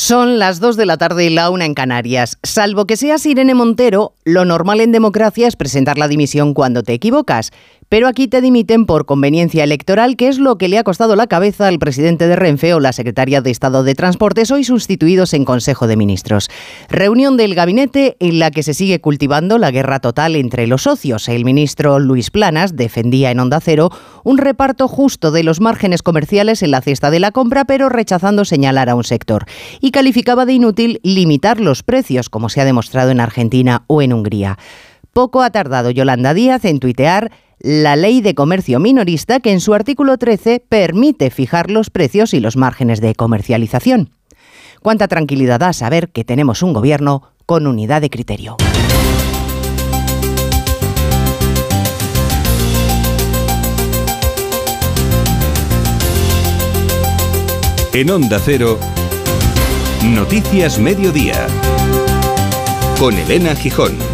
Son 0.00 0.38
las 0.38 0.60
2 0.60 0.76
de 0.76 0.86
la 0.86 0.96
tarde 0.96 1.24
y 1.24 1.28
la 1.28 1.50
una 1.50 1.64
en 1.64 1.74
Canarias. 1.74 2.38
Salvo 2.44 2.86
que 2.86 2.96
seas 2.96 3.26
Irene 3.26 3.54
Montero, 3.54 4.14
lo 4.22 4.44
normal 4.44 4.80
en 4.80 4.92
democracia 4.92 5.48
es 5.48 5.56
presentar 5.56 5.98
la 5.98 6.06
dimisión 6.06 6.54
cuando 6.54 6.84
te 6.84 6.92
equivocas. 6.92 7.50
Pero 7.88 8.06
aquí 8.06 8.28
te 8.28 8.42
dimiten 8.42 8.84
por 8.84 9.06
conveniencia 9.06 9.64
electoral, 9.64 10.16
que 10.16 10.28
es 10.28 10.38
lo 10.38 10.58
que 10.58 10.68
le 10.68 10.76
ha 10.76 10.84
costado 10.84 11.16
la 11.16 11.26
cabeza 11.26 11.68
al 11.68 11.78
presidente 11.78 12.28
de 12.28 12.36
Renfe 12.36 12.74
o 12.74 12.80
la 12.80 12.92
secretaria 12.92 13.40
de 13.40 13.50
Estado 13.50 13.82
de 13.82 13.94
Transportes, 13.94 14.50
hoy 14.50 14.64
sustituidos 14.64 15.32
en 15.32 15.46
Consejo 15.46 15.86
de 15.86 15.96
Ministros. 15.96 16.50
Reunión 16.90 17.38
del 17.38 17.54
gabinete 17.54 18.16
en 18.20 18.38
la 18.38 18.50
que 18.50 18.62
se 18.62 18.74
sigue 18.74 19.00
cultivando 19.00 19.56
la 19.56 19.70
guerra 19.70 20.00
total 20.00 20.36
entre 20.36 20.66
los 20.66 20.82
socios. 20.82 21.30
El 21.30 21.46
ministro 21.46 21.98
Luis 21.98 22.30
Planas 22.30 22.76
defendía 22.76 23.30
en 23.30 23.40
Onda 23.40 23.60
Cero 23.60 23.90
un 24.22 24.36
reparto 24.36 24.86
justo 24.86 25.30
de 25.30 25.42
los 25.42 25.62
márgenes 25.62 26.02
comerciales 26.02 26.62
en 26.62 26.72
la 26.72 26.82
cesta 26.82 27.10
de 27.10 27.20
la 27.20 27.30
compra, 27.30 27.64
pero 27.64 27.88
rechazando 27.88 28.44
señalar 28.44 28.90
a 28.90 28.96
un 28.96 29.04
sector. 29.04 29.46
Y 29.80 29.92
calificaba 29.92 30.44
de 30.44 30.52
inútil 30.52 31.00
limitar 31.02 31.58
los 31.58 31.82
precios, 31.82 32.28
como 32.28 32.50
se 32.50 32.60
ha 32.60 32.66
demostrado 32.66 33.10
en 33.10 33.20
Argentina 33.20 33.84
o 33.86 34.02
en 34.02 34.12
Hungría. 34.12 34.58
Poco 35.18 35.42
ha 35.42 35.50
tardado 35.50 35.90
Yolanda 35.90 36.32
Díaz 36.32 36.64
en 36.64 36.78
tuitear 36.78 37.32
la 37.58 37.96
ley 37.96 38.20
de 38.20 38.36
comercio 38.36 38.78
minorista 38.78 39.40
que 39.40 39.50
en 39.50 39.58
su 39.58 39.74
artículo 39.74 40.16
13 40.16 40.62
permite 40.68 41.30
fijar 41.30 41.72
los 41.72 41.90
precios 41.90 42.34
y 42.34 42.38
los 42.38 42.56
márgenes 42.56 43.00
de 43.00 43.16
comercialización. 43.16 44.10
Cuánta 44.80 45.08
tranquilidad 45.08 45.58
da 45.58 45.72
saber 45.72 46.10
que 46.10 46.22
tenemos 46.22 46.62
un 46.62 46.72
gobierno 46.72 47.24
con 47.46 47.66
unidad 47.66 48.00
de 48.00 48.10
criterio. 48.10 48.58
En 57.92 58.08
Onda 58.08 58.38
Cero, 58.38 58.78
Noticias 60.04 60.78
Mediodía, 60.78 61.48
con 63.00 63.14
Elena 63.14 63.56
Gijón. 63.56 64.07